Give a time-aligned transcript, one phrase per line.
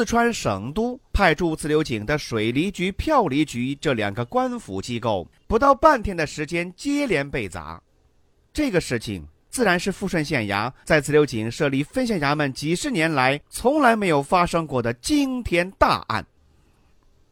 [0.00, 7.78] 四川省都派驻自流井的水利局、票厘局这两个官府机构，不到半天的时间接连被砸。
[8.50, 16.24] 这个事情自然是富顺县衙在自流井设立分县衙门几十年来从来没有发生过的惊天大案。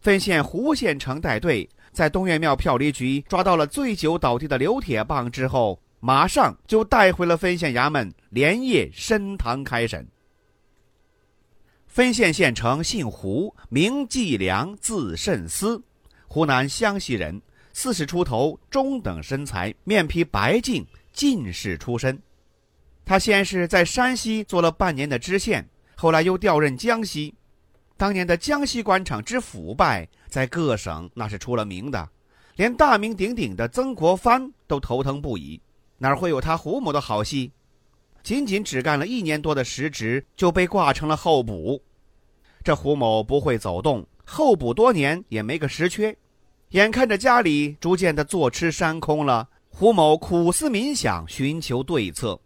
[0.02, 10.06] 分县胡县城带队在东岳庙票厘局抓到了醉酒倒地的刘铁棒之后，马上就带回了分县衙门，连夜升堂开审。
[11.98, 15.82] 分县县城姓胡，名继良，字慎思，
[16.28, 22.16] 湖南湘西人，四十出头，中等身材，面皮白净，进士出身。
[23.04, 27.34] 他先是在山西做了半年的知县，后来又调任江西。
[27.96, 32.08] 当年的江西官场之腐败，在各省那是出了名的，
[32.54, 35.60] 连大名鼎鼎的曾国藩都头疼不已，
[35.98, 37.50] 哪会有他胡某的好戏？
[38.22, 41.82] 仅仅只干了一年多的实职，就被挂成了候补。
[42.62, 46.16] 这胡某不会走动，候补多年也没个实缺。
[46.70, 52.38] 眼看着家里逐渐的坐吃山空了，胡某苦思冥想，寻求对策。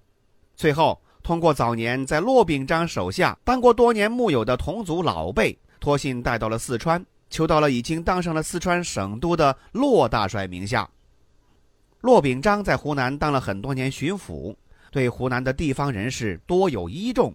[0.55, 10.89] 最后，通过早年在骆秉章手下当过多年幕友的同族老辈，托信带到了四川，求到了已经当上了四川省都的骆大帅名下。
[12.01, 14.55] 骆秉章在湖南当了很多年巡抚。
[14.93, 17.35] 对湖南的地方人士多有依重，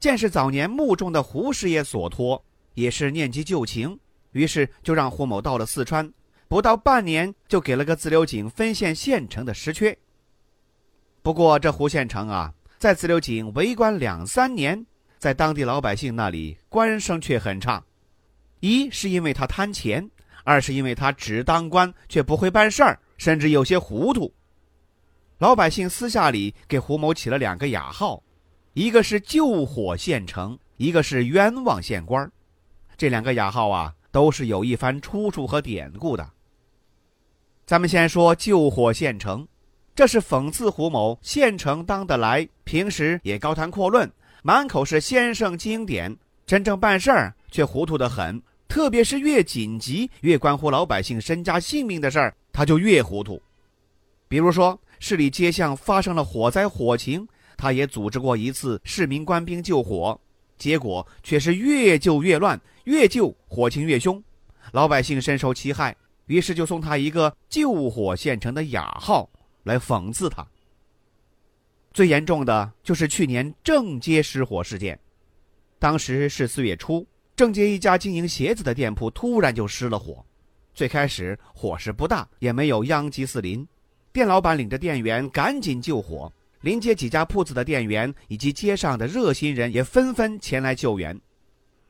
[0.00, 3.98] 见是早年幕中的胡师爷所托，也是念及旧情，
[4.32, 6.08] 于是就让胡某到了四川，
[6.46, 9.96] 不到半年就给了个自流井分县县城的实缺。
[11.20, 14.86] 不过这胡县城啊，在自流井为官两三年，
[15.18, 17.84] 在当地老百姓那里官声却很差，
[18.60, 20.08] 一是因为他贪钱，
[20.44, 24.32] 二是因为他只当官却不会办事儿，甚至有些糊涂。
[25.38, 28.22] 老百姓私下里给胡某起了两个雅号，
[28.78, 32.30] 一个是救火县城，一个是冤枉县官。
[32.96, 36.30] 这两个雅号啊，都是有一番出处和典故的。
[37.66, 39.44] 咱们先说救火县城，
[39.96, 44.08] 这是讽刺胡某县城当得来，平时也高谈阔论，
[44.44, 48.40] 满口是先生经典，真正办事儿却糊涂得很。
[48.68, 53.42] 特别是越紧急、越关乎老百姓身家性命的事儿，他就越糊涂。
[54.28, 54.78] 比如说。
[55.00, 57.24] 市里街巷发生了火灾火情，
[57.58, 60.18] 他也组织过一次市民官兵救火，
[60.56, 64.22] 结果却是越救越乱，越救火情越凶，
[64.72, 65.94] 老百姓深受其害。
[66.26, 69.28] 于是就送他一个“救火县城”的雅号，
[69.64, 70.46] 来讽刺他。
[71.92, 74.98] 最严重的就是去年正街失火事件，
[75.78, 77.04] 当时是四月初，
[77.34, 80.24] 正街一家经营鞋子的店铺突然就失了火，
[80.74, 83.66] 最开始火势不大，也没有殃及四邻。
[84.12, 86.30] 店老板领着店员赶紧救火，
[86.60, 91.18] 临街几家铺子的店员以及街上的热心人也纷纷前来救援。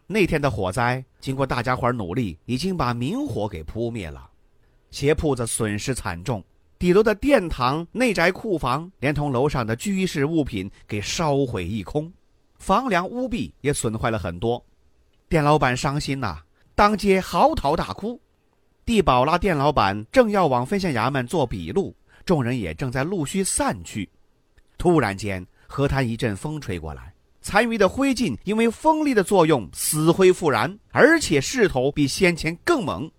[0.07, 4.31] 那天的火灾经过大家伙努力，已经把明火给扑灭了。
[4.91, 6.43] 鞋铺子损失惨重，
[6.79, 12.11] 底楼的殿堂、内宅库房，连同楼上的居室物品给烧毁一空，
[12.59, 14.65] 房梁屋壁也损坏了很多。
[15.29, 16.39] 店老板伤心呐，
[16.75, 18.19] 当街嚎啕大哭。
[18.87, 21.95] 地保拉店老板正要往分县衙门做笔录。
[22.25, 24.09] 众人也正在陆续散去，
[24.79, 27.13] 突然间，河滩一阵风吹过来，
[27.43, 33.11] 残余的灰烬因为风力的作用死灰复燃，而且势头比先前更猛，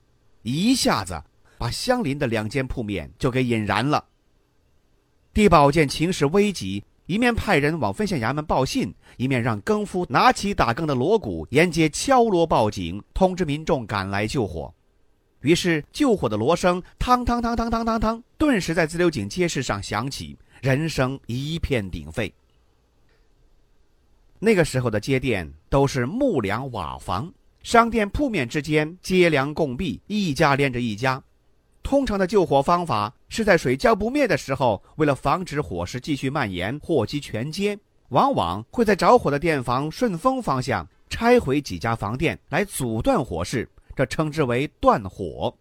[0.42, 1.22] 一下子
[1.58, 4.06] 把相邻的两间铺面就给引燃了。
[5.34, 14.74] 地保见情势危急，一面派人往分县衙门报信，一面让更夫拿起打更的锣鼓，沿街敲锣报警，通知民众赶来救火。
[15.42, 22.34] 于是救火的锣声，汤汤汤汤汤汤汤，顿时在自流井街市上响起，人声一片鼎沸。
[24.40, 31.22] 那个时候的街店都是木梁瓦房，商店铺面之间街梁共壁，一家连着一家。
[31.84, 37.78] 通常的救火方法是在水浇不灭的时候，为了防止火势继续蔓延，祸及全街，
[38.10, 43.68] 往往会在着火的店房顺风方向拆毁几家房店，来阻断火势。
[43.96, 45.54] 这称之为断火。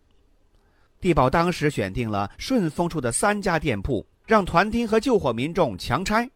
[1.00, 6.31] 地保当时选定了顺风处的三家店铺，让团丁和救火民众强拆。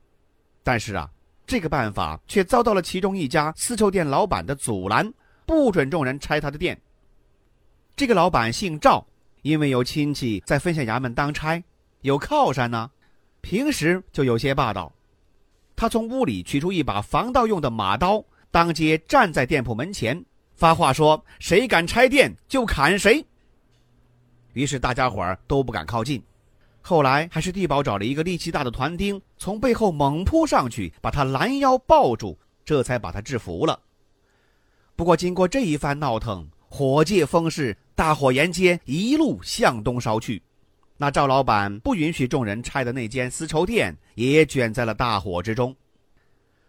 [0.63, 1.09] 但是啊，
[1.47, 5.13] 这个办法却遭到了其中一家丝绸店老板的阻拦，
[5.45, 6.81] 不准众人拆他的店。
[7.95, 9.07] 这个老板姓赵，
[9.43, 11.63] 因为有亲戚在分县衙门当差，
[12.01, 12.91] 有靠山呢，
[13.43, 14.91] 平时就有些霸道。
[15.77, 20.25] 他从屋里取出一把防盗用的马刀，当街站在店铺门前，
[20.55, 23.23] 发话说：“谁敢拆店，就砍谁。”
[24.55, 26.23] 于是大家伙儿都不敢靠近。
[26.83, 33.79] 后来还是地保找了一个力气大的团丁，从背后猛扑上去，把他拦腰抱住，这才把他制服了。
[34.97, 40.43] 不过经过这一番闹腾，火借风势，大火沿街一路向东烧去。
[40.97, 45.75] 那赵老板不允许众人拆的那间丝绸店也卷在了大火之中。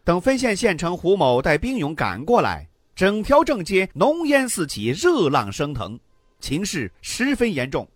[0.03, 5.99] 等分县县城胡某带兵勇赶过来，整条正街浓烟四起，热浪升腾，
[6.39, 7.87] 情势十分严重。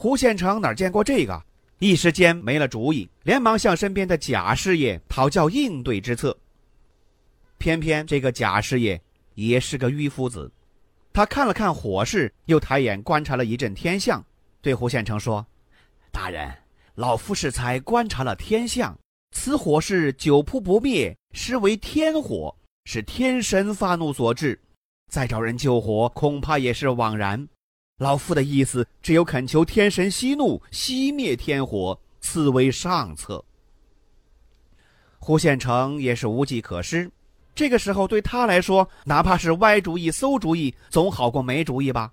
[0.00, 1.42] 胡县城哪见过这个，
[1.80, 6.38] 一时间没了主意，连忙向身边的贾师爷讨教应对之策。
[7.58, 9.02] 偏偏这个贾师爷
[9.34, 10.48] 也是个迂夫子，
[11.12, 14.24] 他看了看火势，又抬眼观察了一阵天象，
[14.62, 15.44] 对胡县城说
[16.12, 16.48] ：“大人，
[16.94, 18.96] 老夫适才观察了天象，
[19.32, 22.54] 此火势久扑不灭，实为天火，
[22.84, 24.56] 是天神发怒所致。
[25.10, 27.48] 再找人救火，恐怕也是枉然。”
[27.98, 33.44] 老夫的意思，只有恳求天神息怒，熄灭天火，此为上策。
[35.18, 37.10] 胡县城也是无计可施，
[37.56, 42.12] 这个时候对他来说，哪怕是歪主意、馊主意，总好过没主意吧。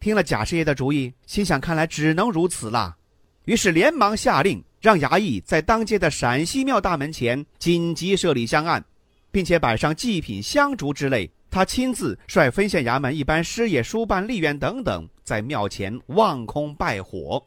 [0.00, 2.96] 听了贾师爷的主意，心想看来只能如此了，
[3.44, 8.84] 于是连忙下令，让衙役在当街的陕西庙大门前紧急设立香案，
[9.30, 11.30] 并且摆上祭品、香烛之类。
[11.54, 17.40] 他亲自率分县衙门一般师爷、书办、吏员等等，在庙前望空拜火。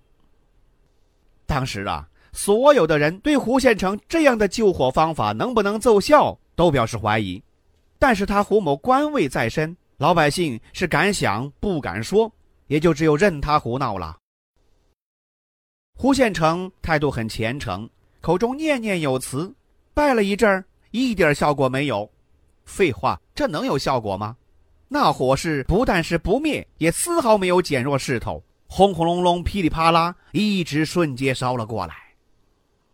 [1.46, 7.44] 当时啊，所有的人对胡县城这样的救火方法能不能奏效，都表示怀疑。
[8.00, 12.32] 但是他胡某官位在身，老百姓是敢想不敢说，
[12.68, 14.16] 也就只有任他胡闹了。
[15.98, 17.90] 胡县城态度很虔诚，
[18.22, 19.54] 口中念念有词，
[19.94, 22.10] 拜了一阵儿，一点效果没有。
[22.68, 24.38] 废话，这能有效果吗？
[24.90, 31.96] 那火势不但是不灭，也丝毫没有减弱势头，轰轰隆隆、噼里啪啦，一直瞬间烧了过来。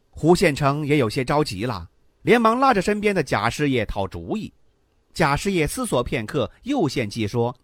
[0.09, 1.89] 胡县城也有些着急了，
[2.21, 4.53] 连忙拉着身边的贾师爷讨主意。
[5.13, 7.55] 贾师爷思索片刻，又献计说：“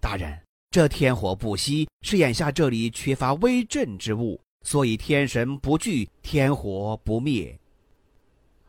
[0.00, 0.40] 大人，
[0.70, 7.56] 这天火不熄，是眼下这里缺乏威震之物，所以天神不惧，天火不灭。”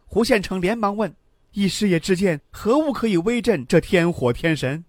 [0.05, 1.13] 胡县城连忙问。
[1.53, 4.83] 以师爷之见，何物可以威震这天火天神？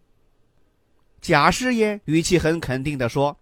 [1.21, 3.37] 贾师爷语气很肯定地说：“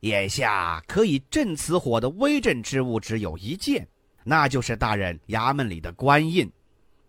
[0.00, 3.86] 眼下可以镇此火的威震之物只有一件，
[4.22, 6.50] 那就是大人衙门里的官印。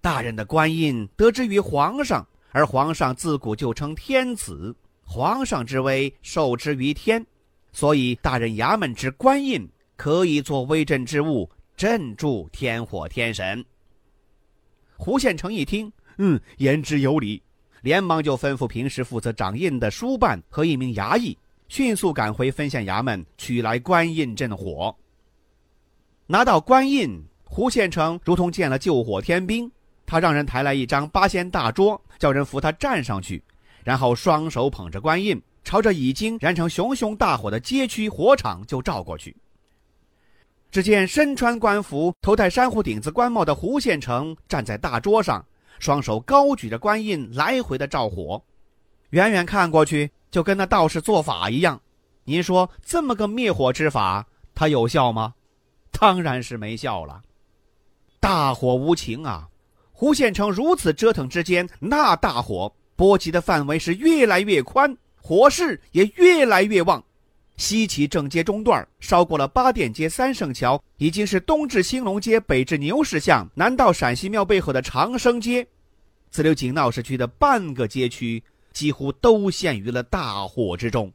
[0.02, 7.24] 大人的官印得之于皇上，而皇上自古就称天子，皇上之威受之于天，
[7.72, 11.48] 所以大人衙门之官印可以做威震之物，
[11.78, 13.64] 镇住天火天神。”
[15.04, 17.42] 胡县城一听，嗯，言之有理，
[17.82, 21.36] 连忙就吩咐平时负责掌印的书办和一名衙役，
[21.68, 24.96] 迅速赶回分县衙门取来官印镇火。
[26.28, 29.70] 拿到官印，胡县城如同见了救火天兵，
[30.06, 33.44] 他让人抬来一张八仙大桌，叫人扶他站上去，
[33.84, 39.36] 然后双手捧着官印，朝着已经燃成熊熊大火的街区火场就照过去。
[40.72, 45.46] 只见身穿官服、头戴珊瑚顶子官帽的胡县城站在大桌上，
[45.80, 48.42] 双手高举着官印，来回的照火。
[49.10, 51.82] 远远看过去，就跟那道士做法一样。
[52.24, 54.26] 您说这么个灭火之法，
[54.56, 55.34] 它有效吗？
[55.92, 57.22] 当然是没效了。
[58.22, 59.50] 大火无情啊！
[59.92, 67.04] 胡县城如此折腾之间，那大火波及的范围是越来越宽，火势也越来越旺。
[67.62, 75.66] 西起正街中段，烧过了八店街、三圣桥，已经是东至兴隆街，北至牛市巷，南到陕西庙背后的长生街，
[76.32, 78.42] 自流井闹市区的半个街区
[78.74, 81.14] 几乎都陷于了大火之中。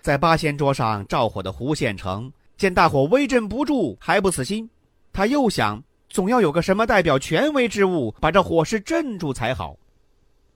[0.00, 4.70] 在八仙桌上照火的胡县城见大火威震不住，还不死心，
[5.12, 9.76] 他又想，总要有个什么代表权威之物把这火势镇住才好。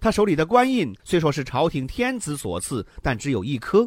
[0.00, 3.86] 他手里的官印虽说是朝廷天子所赐，但只有一颗，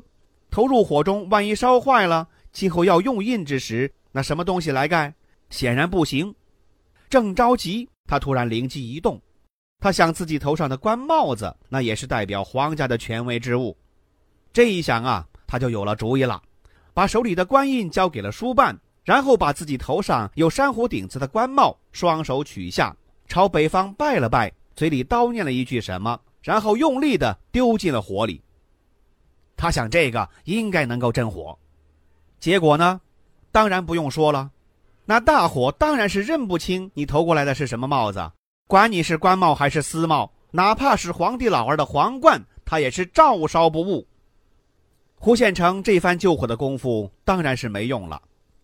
[0.51, 5.11] 投入火中，万一烧坏了，今后要用印之时，那什么东西来盖？
[5.49, 6.33] 显然不行。
[7.09, 9.19] 正着急，他突然灵机一动，
[9.79, 13.75] 他想自己头上的官帽子，那也是代表皇家的权威之物。
[14.51, 16.41] 这一想啊，他就有了主意了，
[16.93, 22.95] 把手里的官印交给了书办，然后把自己头上有珊瑚顶子的官帽双手取下，
[23.27, 28.41] 朝北方拜了拜，嘴里叨念了一句什么，然后用力的丢进了火里。
[29.55, 31.57] 他想这个应该能够镇火，
[32.39, 32.99] 结果呢，
[33.51, 34.51] 当然不用说了，
[35.05, 38.31] 那大火当然是认不清你投过来的是什么帽子，
[38.67, 44.05] 管你是官帽还是私帽，哪怕是皇帝老儿的皇冠，他也是照烧不误。
[45.15, 48.21] 胡县成这番救火的功夫当然是没用了，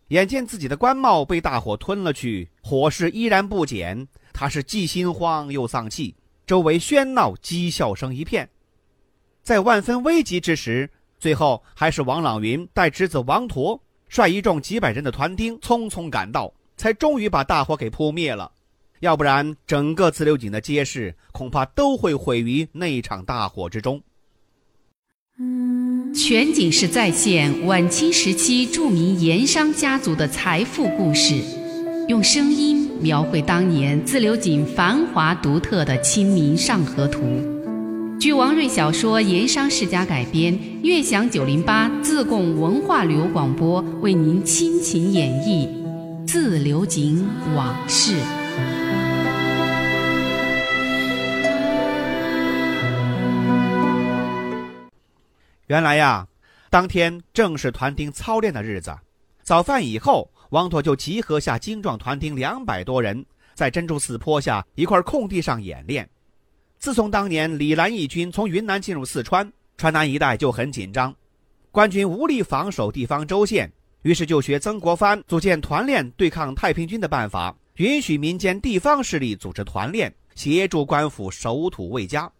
[0.08, 6.14] 眼见自己的官帽被大火吞了去，火势依然不减，他是既心慌又丧气，
[6.46, 8.48] 周围喧闹讥笑声一片。
[9.42, 18.52] 在万分危急之时，最后还是王朗云带侄子王陀率一众几百人的团丁匆匆赶到，才终于把大火给扑灭了。
[19.00, 24.02] 要不然，整个自流井的街市恐怕都会毁于那场大火之中。
[26.14, 31.42] 全景式再现晚清时期著名盐商家族的财富故事，
[32.10, 37.20] 用声音描绘当年自流井繁华独特的《清明上河图》。
[38.18, 45.68] 据王瑞小说《盐商世家》改编，悦享九零八自贡文化旅游广播为您倾情演绎
[46.26, 47.24] 《自流井
[47.54, 48.14] 往事》。
[55.68, 56.26] 原来呀，
[56.70, 58.96] 当天正是团丁操练的日子。
[59.44, 66.08] 早饭以后，王妥就集合下精壮团丁两百多人，在珍珠寺坡下一块空地上演练。
[66.78, 71.14] 自从当年李兰义军从云南进入四川，川南一带就很紧张，
[71.70, 73.70] 官军无力防守地方州县，
[74.02, 82.30] 于是就学曾国藩组建团练对抗太平军的办法，允许民间地方势力组织团练，协助官府守土卫家。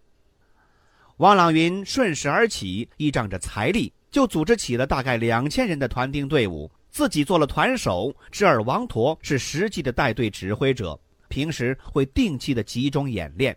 [1.19, 13.57] 王朗云顺势而起，依仗着财力，就组织起了大概两千人的团丁队伍，自己做了团首，侄儿王陀是实际的带队指挥者，平时会定期的集中演练。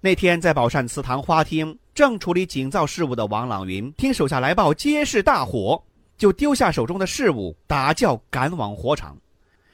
[0.00, 5.82] 那天在宝善祠堂花厅，正处理井灶事务的王朗云，听手下来报街市大火，
[6.18, 9.16] 就丢下手中的事务，打轿赶往火场，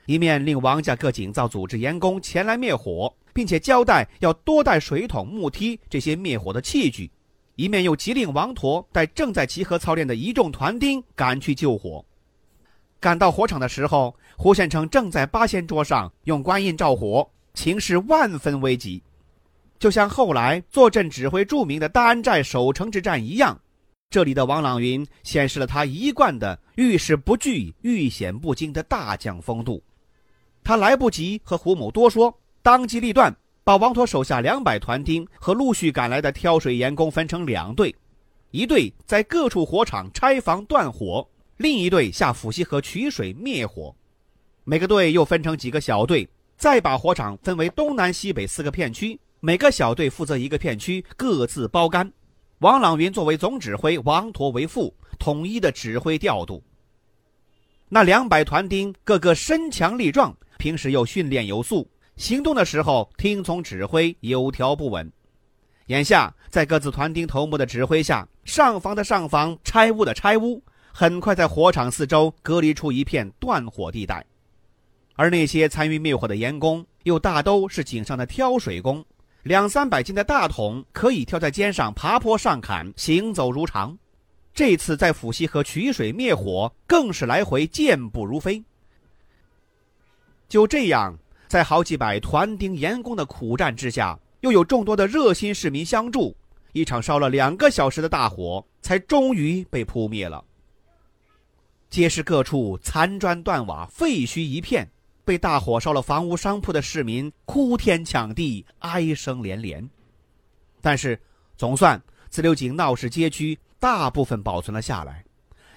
[0.06, 7.10] 一面令王家各井灶组织员工前来灭火，并且交代要多带水桶、木梯这些灭火的器具，
[7.60, 12.02] 一面又急令王陀带正在集合操练的一众团丁赶去救火。
[12.98, 19.02] 赶到火场的时候，胡献成正在八仙桌上用官印照火，情势万分危急。
[19.78, 23.60] 就像后来坐镇指挥著名的大安寨守城之战一样，
[24.08, 29.82] 这里的王朗云显示了他一贯的遇事不惧、遇险不惊的大将风度。
[30.64, 33.30] 他来不及和胡某多说，当机立断，
[33.70, 37.94] 把王陀手下两百团丁和陆续赶来的挑水员工分成两队，
[38.50, 41.24] 一队在各处火场拆房断火，
[41.58, 43.94] 另一队下抚溪河取水灭火。
[44.64, 49.16] 每个队又分成几个小队，再把火场分为东南西北四个片区。
[49.38, 52.12] 每个小队负责一个片区，各自包干。
[52.58, 56.60] 王朗云作为总指挥，王陀为副，统一的指挥调度。
[57.88, 61.88] 那两百团丁个个身强力壮，平时又训练有素，
[62.20, 65.10] 行动的时候听从指挥，有条不紊。
[65.86, 70.62] 眼下在各自团丁头目的指挥下，上房的上房，拆屋的拆屋，
[70.92, 74.22] 很快在火场四周隔离出一片断火地带。
[75.16, 79.02] 而那些参与灭火的盐工，又大都是井上的挑水工。
[79.44, 83.96] 两三百斤的大桶可以挑在肩上爬坡上坎，行走如常。
[84.52, 88.62] 这次在抚溪河取水灭火，更是来回健步如飞。
[90.50, 91.16] 就这样，
[91.50, 96.32] 在好几百团丁员工的苦战之下，又有众多的热心市民相助，
[96.72, 100.44] 一场烧了两个小时的大火，才终于被扑灭了。
[101.88, 104.88] 街市各处残砖断瓦，废墟一片。
[105.24, 109.90] 被大火烧了房屋商铺的市民哭天抢地，哀声连连。
[110.80, 111.20] 但是，
[111.56, 115.24] 总算自流井闹市街区大部分保存了下来，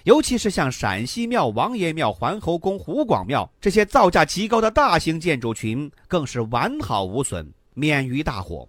[0.04, 8.68] 尤其是像陕西庙、王爷庙、环侯宫、湖广庙这些造价极高的大型建筑群，更是完好无损，免于大火。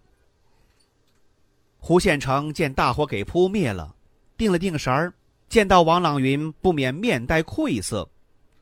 [1.77, 3.93] 胡县城见大火给扑灭了，
[4.37, 5.13] 定了定神儿，
[5.49, 8.09] 见到王朗云，不免面带愧色。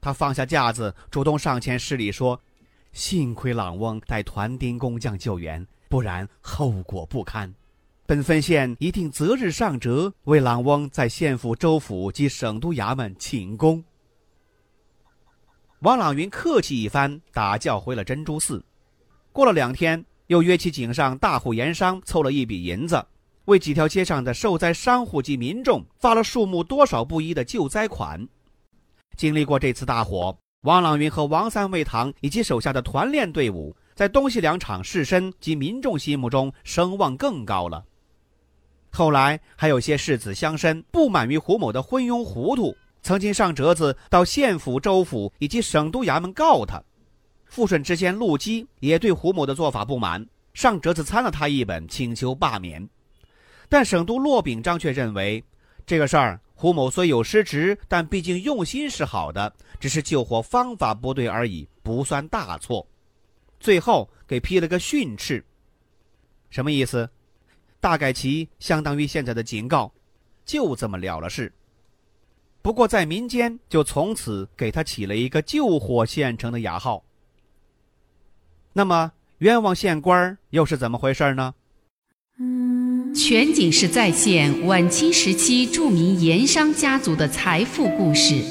[0.01, 2.37] 他放下架子，主动上前施礼说
[2.91, 7.53] ：“幸亏朗翁带团丁工匠救援，不然后果不堪。
[8.05, 13.81] 本分县一定择日上折，为朗翁在县府、州府及省督衙门请功。”
[15.79, 18.63] 王朗云客气一番，打轿回了珍珠寺。
[19.31, 23.01] 过了两天，又约起井上大户盐商凑了一笔银子，
[23.45, 28.27] 为几条街上的受灾商户及民众发了数目多少不一的救灾款。
[29.15, 37.83] 经历过这次大火，王朗云和王三味堂以及手下的团练队伍，在东西两场士绅及民众心目中声望更高了。
[38.95, 46.79] 后来还有些世子乡绅不满于胡某的昏庸糊涂，曾经上折子到县府、州府以及省督衙门告他。
[47.47, 50.23] 富顺知县陆基也对胡某的做法不满，
[50.53, 52.87] 上折子参了他一本，请求罢免。
[53.67, 55.43] 但省督骆秉章却认为，
[55.87, 62.87] 这个事儿胡某虽有失职，但毕竟用心是好的，只是救火方法不对而已，不算大错。
[63.59, 65.43] 最后给批了个训斥，
[66.51, 67.09] 什么意思？
[67.83, 69.91] 大概其相当于现在的警告，
[70.45, 71.51] 就这么了了事。
[72.61, 77.03] 不过在民间就从此给他起了一个“救火县城”的雅号。
[78.71, 81.55] 那么冤枉县官又是怎么回事呢？
[83.13, 88.41] 全景式再现晚清时期著名盐商家族的财富故事，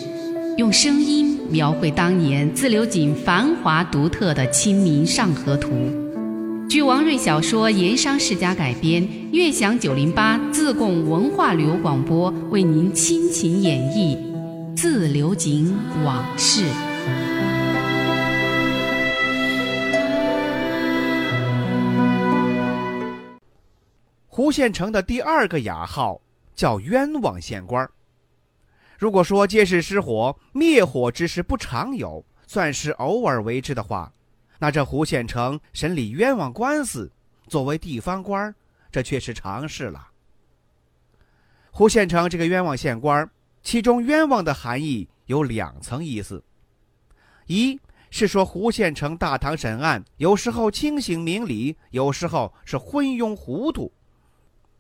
[0.59, 5.71] 用声音描绘当年自流井繁华独特的《清明上河图》。
[6.69, 14.17] 据王瑞小说《盐商世家》改编，悦享九零八自贡文化旅游广播为您倾情演绎
[14.77, 16.65] 《自流井往事》。
[24.27, 26.23] 胡县城的第二个雅号
[26.55, 27.89] 叫冤枉县官。
[28.99, 34.13] 如果说街市失火，灭火之事不常有，算是偶尔为之的话。
[34.63, 37.11] 那这胡县城审理冤枉官司，
[37.49, 38.55] 作为地方官儿
[38.93, 40.11] 这却是常事了。
[41.73, 43.29] 胡县城这个冤枉县官儿
[43.65, 46.45] 其中“冤枉”的含义有两层意思：
[47.47, 47.77] 一
[48.09, 53.93] 是说胡县城大堂审案，有时候清醒明理，有时候是昏庸糊涂。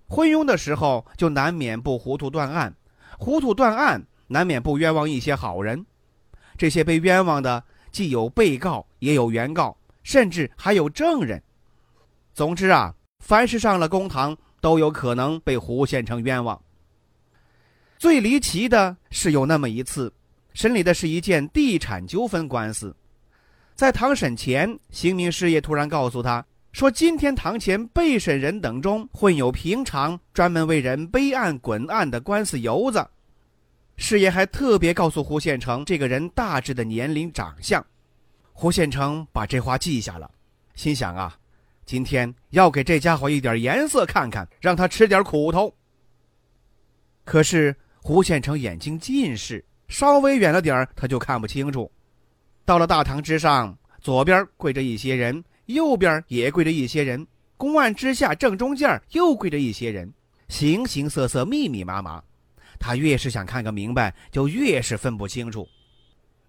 [0.07, 2.73] 昏庸的时候，就难免不糊涂断案；
[3.19, 5.85] 糊涂断案，难免不冤枉一些好人。
[6.57, 7.65] 这些被冤枉的。
[7.93, 11.41] 既有被告，也有原告，甚至还有证人。
[12.35, 16.61] 总之啊，凡是上了公堂，都有可能被胡县成冤枉。
[17.99, 20.13] 最离奇的是，有那么一次，
[20.55, 22.97] 审理的是一件地产纠纷官司，
[23.77, 33.07] 在堂审前，刑名师爷突然告诉他说：“今天堂前被审人等中，混有平常专门为人背案滚案的官司游子。”
[34.03, 37.83] 师爷还特别告诉胡县城这个人大致的年龄、长相。
[38.53, 40.29] 胡县城把这话记下了，
[40.75, 41.39] 心想啊，
[41.87, 45.73] 今天要给这家伙一点颜色看看，让他吃点苦头。
[47.25, 51.89] 可是胡县城眼睛近视，稍微远了点他就看不清楚。
[52.65, 57.25] 到了大堂之上，左边跪着一些人，右边也跪着一些人，
[57.57, 60.13] 公案之下正中间又跪着一些人，
[60.49, 62.21] 形形色色，密密麻麻。
[62.83, 65.69] 他越是想看个明白，就越是分不清楚。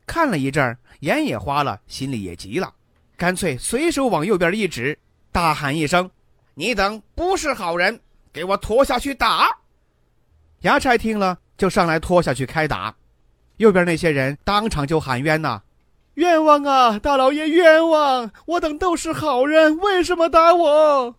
[0.07, 2.73] 看了一阵儿眼也花了，心里也急了，
[3.15, 4.97] 干脆随手往右边一指，
[5.31, 6.09] 大喊一声
[6.55, 7.99] ：“你等不是好人，
[8.33, 9.47] 给我拖下去打！”
[10.63, 12.93] 衙差听了，就上来拖下去开打。
[13.57, 15.61] 右边那些人当场就喊冤呐
[16.15, 18.31] ：“冤枉啊，大老爷冤枉！
[18.47, 21.15] 我等都是好人，为什么打我？”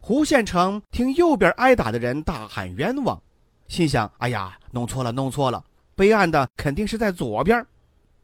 [0.00, 3.20] 胡县城听右边挨打的人大喊冤枉。
[3.68, 5.64] 心想：“哎呀，弄错了，弄错了！
[5.94, 7.64] 备案的肯定是在左边。”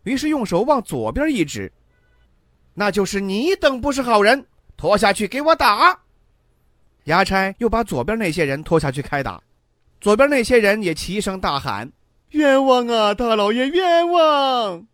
[0.04, 1.72] 于是用手往左边一指
[2.74, 5.98] ：“那就是你等不是好人，拖下去给我打！”
[7.06, 9.40] 衙差又把左边那些人拖下去开打，
[10.00, 11.90] 左边那些人也齐声大喊
[12.30, 14.86] ：“冤枉啊，大老爷冤枉！”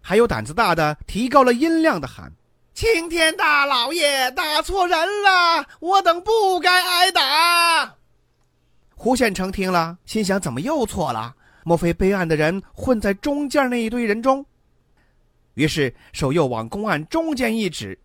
[0.00, 2.32] 还有胆子大的提高了音量的喊
[2.72, 7.96] ：“青天大老爷打错人了，我等不该挨打。”
[9.00, 11.32] 胡县城听了，心想：怎么又错了？
[11.62, 14.44] 莫非备案的人混在中间那一堆人中？
[15.54, 17.96] 于是手又往公案中间一指：“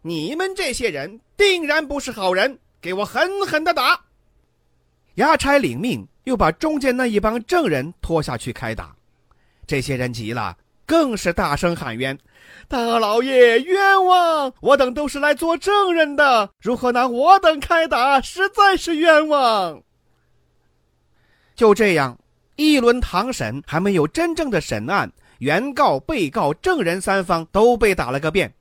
[0.00, 4.00] 你们这些人定然不是好人，给我狠狠的打！”
[5.16, 8.96] 衙差领命，又把中间那一帮证人拖下去开打。
[9.66, 10.56] 这些人急了，
[10.86, 12.16] 更是大声喊冤。
[12.68, 14.52] 大老爷冤枉！
[14.60, 18.20] 我等都是来做证人的，如何拿我等开打？
[18.20, 19.82] 实在是冤枉。
[21.54, 22.18] 就这样，
[22.56, 28.52] 一轮堂审还没有真正的审案，原告、被告、证人三方都被打了个遍。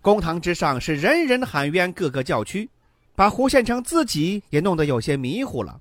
[0.00, 2.68] 公堂之上是人人喊冤，个个叫屈，
[3.14, 5.78] 把胡县成自己也弄得有些迷糊了。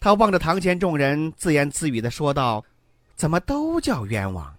[0.00, 2.64] 他望着堂前众人，自言自语的说道
[3.14, 4.54] ：“怎么都叫冤枉？”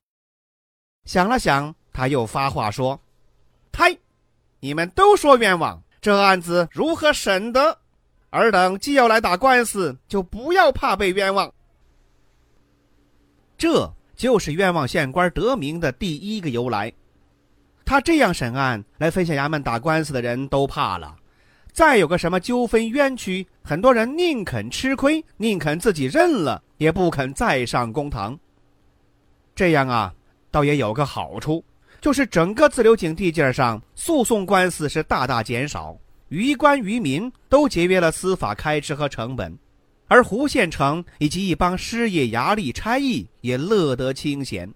[1.10, 1.74] 想了想。
[1.92, 3.02] 他又发话说
[3.74, 3.98] ：“嗨，
[4.60, 7.80] 你们都说冤枉，这案子如何审得？
[8.30, 11.52] 尔等既要来打官司，就不要怕被冤枉。”
[13.58, 16.94] 这就是冤枉县官得名的第一个由来。
[17.84, 21.16] 他这样审案，来分县衙门打官司的人都怕了。
[21.72, 28.38] 再有个什么纠纷冤屈，很多人宁肯吃亏，宁肯自己认了，也不肯再上公堂。
[29.56, 30.14] 这样啊，
[30.52, 31.64] 倒也有个好处，
[32.02, 35.98] 就是整个自流井地界上诉讼官司是大大减少，
[36.30, 39.58] 于官于民都节约了司法开支和成本，
[40.08, 44.72] 而胡县城以及一帮失业衙吏差役也乐得清闲。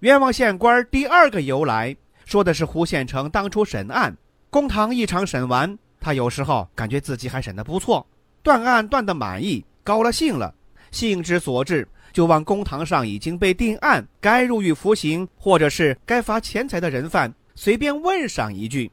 [0.00, 4.16] 冤枉县官第二个由来，说的是胡县城当初审案。
[4.50, 8.04] 公堂一场审完，他有时候感觉自己还审得不错，
[8.42, 10.52] 断案断得满意，高了兴了，
[10.90, 18.90] 兴之所至，就往公堂上已经被定案、该入狱服刑或者是该罚钱财的人犯，随便问上一句：“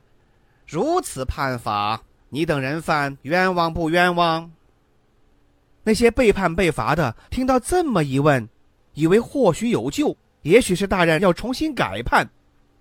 [0.65, 4.51] 如此判法，你等人犯冤枉不冤枉？”
[5.83, 8.47] 那些被判被罚的听到这么一问，
[8.93, 12.29] 以为或许有救，也许是大人要重新改判。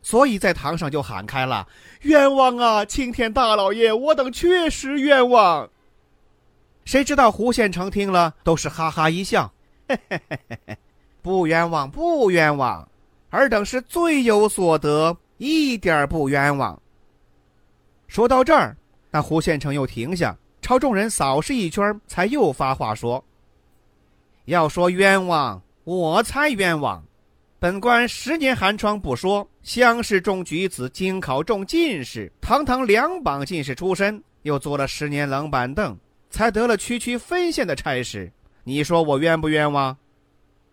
[0.03, 1.66] 所以在堂上就喊开了
[2.03, 5.68] ：“冤枉啊，青天大老爷，我等确实冤枉。”
[6.85, 9.53] 谁知道胡县城听了都是哈哈一笑：“，
[11.22, 12.88] 不冤枉，不冤枉，
[13.31, 16.81] 尔等是罪有所得，一点不冤枉。”
[18.07, 18.77] 说到这儿，
[19.11, 23.22] 那胡县城又停下，朝众人扫视一圈，才又发话说
[24.46, 27.05] ：“要说冤枉，我才冤枉。”
[27.61, 35.98] 本官十年寒窗不说，乡试中举子，京考中进士，堂堂两榜进士出身，又坐了十年冷板凳，
[36.31, 38.31] 才得了区区分县的差事。
[38.68, 39.96] 你说我冤不冤枉？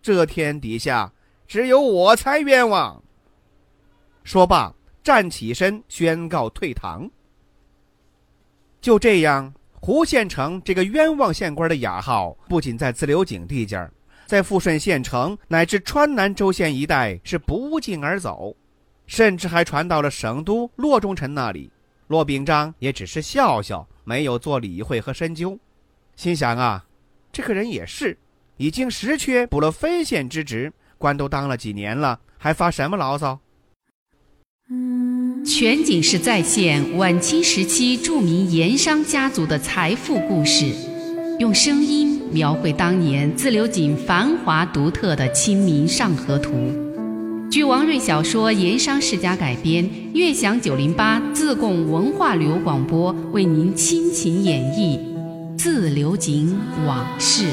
[0.02, 1.14] 这天底下
[1.48, 3.02] 只有我才冤枉。
[4.26, 7.10] 说罢，站起身宣告退堂。
[8.82, 13.90] 就这样，胡县城这个冤枉县官的雅号，不仅在自流井地界。
[14.26, 18.54] 在富顺县城乃至川南州县一带是不胫而走，
[19.08, 21.72] 甚至还传到了省都洛中丞那里。
[22.08, 25.58] 骆秉章也只是笑笑，没有做理会和深究，
[26.18, 26.86] 心想啊，
[27.36, 28.18] 这个人也是，
[28.56, 33.42] 已经实缺补了分县之职，官都当了几年了，还发什么牢骚？
[34.70, 40.72] 嗯全景式再现晚清时期著名盐商家族的财富故事，
[41.38, 42.22] 用声音。
[42.32, 46.54] 描绘当年自流井繁华独特的《清明上河图》，
[47.50, 54.98] 据王瑞小说《盐商世家》改编，悦享九零八自贡文化旅游广播为您倾情演绎
[55.58, 57.46] 自流井往事。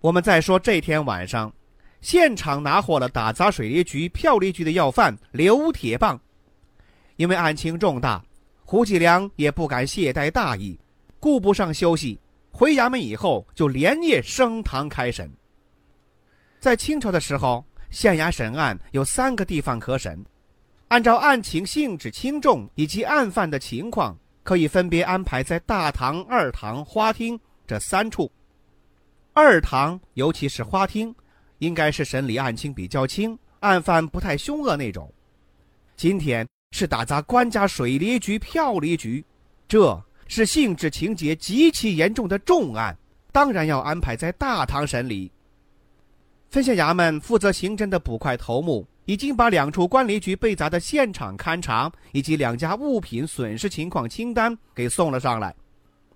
[0.00, 1.52] 我们再说这天晚上，
[2.00, 6.18] 现场拿获了打砸水利局、票厘局的要犯刘铁棒。
[7.16, 8.22] 因为案情重大，
[8.64, 10.78] 胡继良也不敢懈怠大意，
[11.18, 12.18] 顾不上休息，
[12.50, 15.30] 回衙门以后就连夜升堂开审。
[16.60, 17.64] 在清朝的时候，
[17.96, 20.22] 县衙审案有三个地方可审，
[20.88, 28.30] 按照案情性质轻重以及案犯的情况，可以分别安排在大堂、二堂、花厅这三处。
[29.32, 31.14] 二堂尤其是花厅，
[31.56, 35.10] 应该是审理案情比较轻、案犯不太凶恶那种。
[35.96, 36.46] 今天。
[36.72, 39.24] 是打砸官家水利局、票厘局，
[39.66, 42.94] 这是性质情节极其严重的重案，
[43.32, 45.30] 当然要安排在大堂审理。
[46.48, 55.54] 分县衙门负责刑侦的捕快头目已经把两处官离局被砸的现场勘查以及两家物品损失情况清单给送了上来。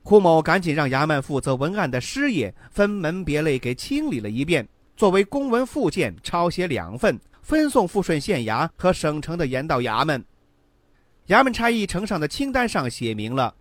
[0.02, 4.66] 胡某赶紧让衙门负责文案的师爷分门别类给清理了一遍，
[4.96, 10.24] 作为公文附件抄写两份，分送富顺县衙和省城的盐道衙门。
[11.26, 13.54] 衙门差役呈上的清单上写明了：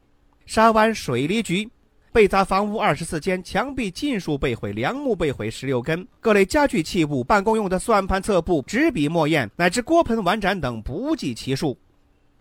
[0.45, 1.69] 沙湾水利局
[2.11, 11.77] 被砸房屋二十四间，墙壁尽数被毁，梁木被毁十六根，各类家具器物、办公用的算盘、册布、纸笔、墨砚乃至锅盆碗盏等不计其数。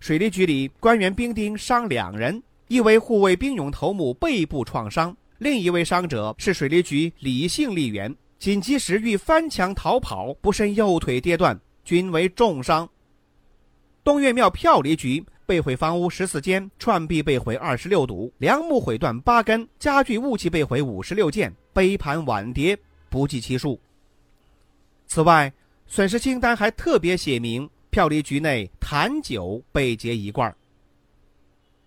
[0.01, 12.89] 水利局里官员兵丁伤两人，一为护卫兵勇头目背部创伤，另一位伤者是水利局李姓吏员，紧急时欲翻墙逃跑，不慎右腿跌断，均为重伤。
[14.03, 23.81] 东岳庙票离局被毁房屋十四间，串壁被毁二十六堵，梁木毁断八根，家具物器被毁五十六件，杯盘碗碟不计其数。
[25.07, 25.51] 此外，
[25.87, 30.55] 损失清单还特别写明票离局内坛酒被劫一罐。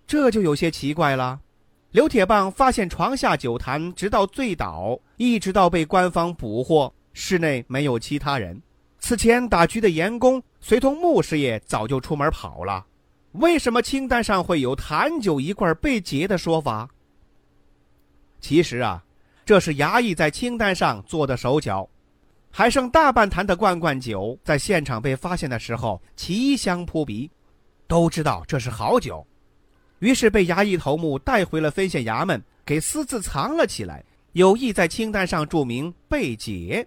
[0.07, 1.39] 这就有些奇怪了。
[1.91, 8.59] 刘铁棒发现床下酒坛，直到醉倒，一直到被官方捕获，室内没有其他人。
[8.97, 10.41] 此前打局的盐工。
[10.63, 12.85] 随同穆师爷早就出门跑了，
[13.33, 16.89] 为什么清单上会有坛酒一罐被劫的说法？
[18.39, 19.03] 其实啊，
[19.45, 21.87] 这是衙役在清单上做的手脚。
[22.53, 27.31] 还剩大半坛的罐罐酒，在现场被发现的时候，奇香扑鼻，
[27.87, 29.25] 都知道这是好酒，
[29.99, 36.85] 于是被衙役头目带回了分县衙门，给私自藏了起来，有意在清单上注明被劫。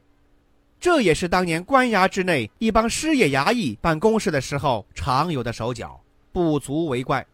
[0.78, 5.98] 这也是当年官衙之内一帮失业衙役办公事的时候常有的手脚，
[6.34, 7.24] 不足为怪。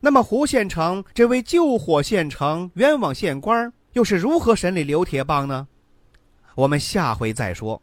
[0.00, 5.66] 那么胡县城这位救火县城冤枉县官又是如何审理刘铁棒呢？
[6.56, 7.80] 我们下回再说。